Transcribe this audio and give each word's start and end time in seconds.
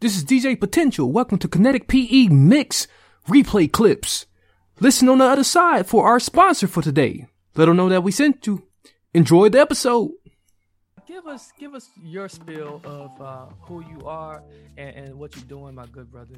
This 0.00 0.16
is 0.16 0.24
DJ 0.24 0.58
Potential. 0.58 1.12
Welcome 1.12 1.38
to 1.38 1.48
Kinetic 1.48 1.88
PE 1.88 2.28
Mix 2.28 2.86
Replay 3.28 3.70
Clips. 3.70 4.26
Listen 4.80 5.08
on 5.08 5.18
the 5.18 5.24
other 5.24 5.44
side 5.44 5.86
for 5.86 6.06
our 6.06 6.18
sponsor 6.18 6.66
for 6.66 6.82
today. 6.82 7.26
Let 7.54 7.66
them 7.66 7.76
know 7.76 7.88
that 7.88 8.02
we 8.02 8.12
sent 8.12 8.46
you. 8.46 8.66
Enjoy 9.12 9.48
the 9.48 9.60
episode. 9.60 10.12
Give 11.06 11.26
us, 11.26 11.52
give 11.58 11.74
us 11.74 11.90
your 12.02 12.28
spiel 12.28 12.80
of 12.84 13.20
uh, 13.20 13.46
who 13.62 13.84
you 13.84 14.06
are 14.06 14.42
and, 14.76 14.96
and 14.96 15.14
what 15.18 15.36
you're 15.36 15.44
doing, 15.44 15.74
my 15.74 15.86
good 15.86 16.10
brother. 16.10 16.36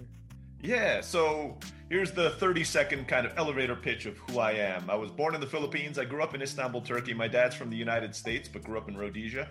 Yeah, 0.63 1.01
so 1.01 1.59
here's 1.93 2.11
the 2.11 2.31
30 2.31 2.65
second 2.65 3.07
kind 3.07 3.27
of 3.27 3.35
elevator 3.37 3.77
pitch 3.77 4.07
of 4.07 4.17
who 4.17 4.39
I 4.39 4.53
am. 4.53 4.89
I 4.89 4.95
was 4.95 5.11
born 5.11 5.35
in 5.35 5.43
the 5.43 5.47
Philippines. 5.47 5.99
I 5.99 6.07
grew 6.07 6.23
up 6.23 6.35
in 6.35 6.41
Istanbul, 6.41 6.81
Turkey. 6.81 7.13
My 7.13 7.29
dad's 7.29 7.55
from 7.55 7.69
the 7.69 7.77
United 7.77 8.15
States, 8.17 8.49
but 8.51 8.65
grew 8.65 8.79
up 8.79 8.89
in 8.89 8.97
Rhodesia. 8.97 9.47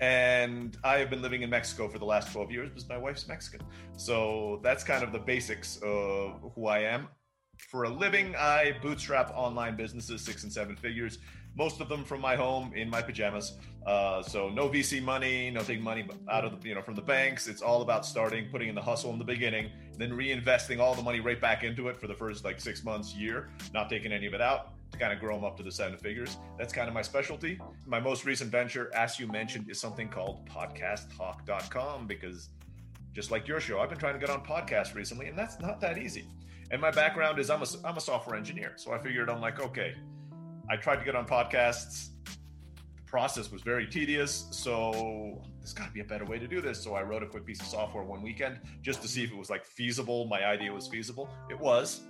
And 0.00 0.78
I 0.84 0.98
have 0.98 1.10
been 1.10 1.20
living 1.20 1.42
in 1.42 1.50
Mexico 1.50 1.88
for 1.88 1.98
the 1.98 2.04
last 2.04 2.30
12 2.30 2.52
years 2.52 2.68
because 2.68 2.88
my 2.88 2.96
wife's 2.96 3.26
Mexican. 3.26 3.66
So 3.96 4.60
that's 4.62 4.84
kind 4.84 5.02
of 5.02 5.10
the 5.10 5.18
basics 5.18 5.80
of 5.82 6.52
who 6.54 6.68
I 6.68 6.78
am. 6.78 7.08
For 7.58 7.82
a 7.82 7.90
living, 7.90 8.36
I 8.36 8.76
bootstrap 8.80 9.32
online 9.34 9.76
businesses, 9.76 10.22
six 10.22 10.44
and 10.44 10.52
seven 10.52 10.76
figures, 10.76 11.18
most 11.60 11.82
of 11.82 11.90
them 11.90 12.02
from 12.02 12.22
my 12.22 12.34
home 12.34 12.72
in 12.74 12.88
my 12.88 13.02
pajamas. 13.02 13.58
Uh, 13.84 14.22
so 14.22 14.48
no 14.48 14.66
VC 14.66 15.02
money, 15.02 15.50
no 15.50 15.60
taking 15.60 15.84
money 15.84 16.08
out 16.30 16.42
of 16.42 16.58
the, 16.58 16.68
you 16.68 16.74
know 16.74 16.80
from 16.80 16.94
the 16.94 17.02
banks. 17.02 17.48
It's 17.48 17.60
all 17.60 17.82
about 17.82 18.06
starting, 18.06 18.48
putting 18.50 18.70
in 18.70 18.74
the 18.74 18.80
hustle 18.80 19.12
in 19.12 19.18
the 19.18 19.26
beginning, 19.26 19.68
then 19.98 20.10
reinvesting 20.10 20.80
all 20.80 20.94
the 20.94 21.02
money 21.02 21.20
right 21.20 21.38
back 21.38 21.62
into 21.62 21.88
it 21.88 22.00
for 22.00 22.06
the 22.06 22.14
first 22.14 22.46
like 22.46 22.58
six 22.62 22.82
months, 22.82 23.14
year, 23.14 23.50
not 23.74 23.90
taking 23.90 24.10
any 24.10 24.26
of 24.26 24.32
it 24.32 24.40
out 24.40 24.72
to 24.90 24.96
kind 24.96 25.12
of 25.12 25.20
grow 25.20 25.34
them 25.34 25.44
up 25.44 25.54
to 25.58 25.62
the 25.62 25.70
seven 25.70 25.98
figures. 25.98 26.38
That's 26.56 26.72
kind 26.72 26.88
of 26.88 26.94
my 26.94 27.02
specialty. 27.02 27.60
My 27.84 28.00
most 28.00 28.24
recent 28.24 28.50
venture, 28.50 28.90
as 28.94 29.20
you 29.20 29.26
mentioned, 29.26 29.68
is 29.68 29.78
something 29.78 30.08
called 30.08 30.48
podcasttalk.com 30.48 32.06
because 32.06 32.48
just 33.12 33.30
like 33.30 33.46
your 33.46 33.60
show, 33.60 33.80
I've 33.80 33.90
been 33.90 33.98
trying 33.98 34.14
to 34.14 34.18
get 34.18 34.30
on 34.30 34.42
podcasts 34.46 34.94
recently, 34.94 35.26
and 35.26 35.36
that's 35.38 35.60
not 35.60 35.78
that 35.82 35.98
easy. 35.98 36.24
And 36.70 36.80
my 36.80 36.90
background 36.90 37.38
is 37.38 37.50
I'm 37.50 37.60
a, 37.60 37.66
I'm 37.84 37.98
a 37.98 38.00
software 38.00 38.36
engineer. 38.36 38.72
So 38.76 38.92
I 38.92 38.98
figured 38.98 39.28
I'm 39.28 39.42
like, 39.42 39.60
okay, 39.60 39.94
I 40.70 40.76
tried 40.76 40.96
to 41.00 41.04
get 41.04 41.16
on 41.16 41.26
podcasts. 41.26 42.10
The 42.24 43.02
process 43.04 43.50
was 43.50 43.60
very 43.62 43.86
tedious. 43.86 44.46
So 44.52 45.42
there's 45.58 45.72
got 45.72 45.88
to 45.88 45.92
be 45.92 46.00
a 46.00 46.04
better 46.04 46.24
way 46.24 46.38
to 46.38 46.46
do 46.46 46.60
this. 46.60 46.80
So 46.80 46.94
I 46.94 47.02
wrote 47.02 47.24
a 47.24 47.26
quick 47.26 47.44
piece 47.44 47.60
of 47.60 47.66
software 47.66 48.04
one 48.04 48.22
weekend 48.22 48.60
just 48.80 49.02
to 49.02 49.08
see 49.08 49.24
if 49.24 49.32
it 49.32 49.36
was 49.36 49.50
like 49.50 49.64
feasible. 49.64 50.26
My 50.26 50.44
idea 50.44 50.72
was 50.72 50.86
feasible. 50.86 51.28
It 51.50 51.58
was 51.58 52.02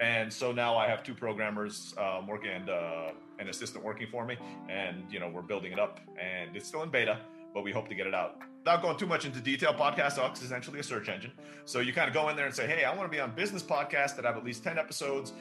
and 0.00 0.32
so 0.32 0.52
now 0.52 0.76
I 0.76 0.88
have 0.88 1.02
two 1.02 1.14
programmers 1.14 1.94
um, 1.98 2.26
working 2.26 2.50
and 2.50 2.70
uh, 2.70 3.10
an 3.38 3.48
assistant 3.48 3.84
working 3.84 4.06
for 4.10 4.24
me, 4.24 4.36
and 4.68 5.04
you 5.10 5.18
know 5.18 5.28
we're 5.28 5.42
building 5.42 5.72
it 5.72 5.78
up, 5.78 6.00
and 6.20 6.54
it's 6.56 6.68
still 6.68 6.82
in 6.82 6.90
beta, 6.90 7.18
but 7.52 7.64
we 7.64 7.72
hope 7.72 7.88
to 7.88 7.94
get 7.94 8.06
it 8.06 8.14
out. 8.14 8.38
Without 8.60 8.82
going 8.82 8.96
too 8.96 9.06
much 9.06 9.24
into 9.24 9.40
detail, 9.40 9.72
Podcast 9.72 10.16
Talk 10.16 10.36
is 10.36 10.42
essentially 10.42 10.80
a 10.80 10.82
search 10.82 11.08
engine. 11.08 11.32
So 11.64 11.80
you 11.80 11.92
kind 11.92 12.08
of 12.08 12.14
go 12.14 12.28
in 12.28 12.36
there 12.36 12.46
and 12.46 12.54
say, 12.54 12.66
"Hey, 12.66 12.84
I 12.84 12.94
want 12.94 13.10
to 13.10 13.16
be 13.16 13.20
on 13.20 13.34
business 13.34 13.62
podcasts 13.62 14.14
that 14.16 14.24
have 14.24 14.36
at 14.36 14.44
least 14.44 14.62
ten 14.62 14.78
episodes." 14.78 15.32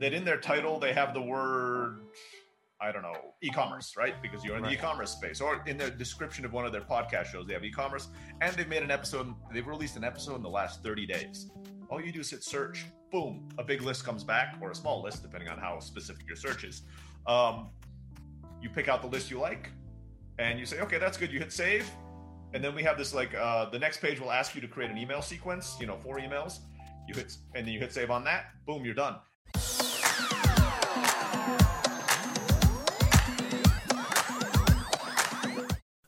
That 0.00 0.12
in 0.12 0.24
their 0.24 0.38
title 0.38 0.78
they 0.78 0.92
have 0.92 1.14
the 1.14 1.22
word 1.22 2.00
I 2.80 2.92
don't 2.92 3.02
know, 3.02 3.14
e-commerce, 3.40 3.94
right? 3.96 4.20
Because 4.20 4.44
you're 4.44 4.56
in 4.56 4.62
right. 4.62 4.72
the 4.72 4.76
e-commerce 4.76 5.12
space. 5.12 5.40
Or 5.40 5.62
in 5.66 5.78
the 5.78 5.90
description 5.90 6.44
of 6.44 6.52
one 6.52 6.66
of 6.66 6.72
their 6.72 6.82
podcast 6.82 7.26
shows, 7.26 7.46
they 7.46 7.54
have 7.54 7.64
e-commerce, 7.64 8.08
and 8.42 8.54
they've 8.56 8.68
made 8.68 8.82
an 8.82 8.90
episode. 8.90 9.32
They've 9.52 9.66
released 9.66 9.96
an 9.96 10.04
episode 10.04 10.36
in 10.36 10.42
the 10.42 10.50
last 10.50 10.82
30 10.82 11.06
days. 11.06 11.50
All 11.88 12.00
you 12.00 12.12
do 12.12 12.20
is 12.20 12.30
hit 12.30 12.42
search, 12.42 12.84
boom, 13.10 13.48
a 13.58 13.64
big 13.64 13.80
list 13.82 14.04
comes 14.04 14.24
back, 14.24 14.56
or 14.60 14.70
a 14.70 14.74
small 14.74 15.02
list, 15.02 15.22
depending 15.22 15.48
on 15.48 15.58
how 15.58 15.78
specific 15.78 16.26
your 16.26 16.36
search 16.36 16.64
is. 16.64 16.82
Um, 17.26 17.70
you 18.60 18.68
pick 18.68 18.88
out 18.88 19.00
the 19.00 19.08
list 19.08 19.30
you 19.30 19.38
like, 19.38 19.70
and 20.38 20.58
you 20.58 20.66
say, 20.66 20.80
okay, 20.80 20.98
that's 20.98 21.16
good. 21.16 21.32
You 21.32 21.38
hit 21.38 21.52
save, 21.52 21.88
and 22.52 22.62
then 22.62 22.74
we 22.74 22.82
have 22.82 22.98
this 22.98 23.14
like 23.14 23.34
uh, 23.34 23.70
the 23.70 23.78
next 23.78 24.02
page 24.02 24.20
will 24.20 24.32
ask 24.32 24.54
you 24.54 24.60
to 24.60 24.68
create 24.68 24.90
an 24.90 24.98
email 24.98 25.22
sequence. 25.22 25.76
You 25.80 25.86
know, 25.86 25.96
four 26.02 26.18
emails. 26.18 26.58
You 27.08 27.14
hit, 27.14 27.36
and 27.54 27.66
then 27.66 27.72
you 27.72 27.80
hit 27.80 27.92
save 27.92 28.10
on 28.10 28.24
that. 28.24 28.46
Boom, 28.66 28.84
you're 28.84 28.94
done. 28.94 29.16
Yeah. 31.46 31.83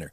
winner. 0.00 0.12